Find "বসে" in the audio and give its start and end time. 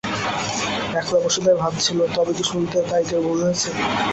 1.23-1.39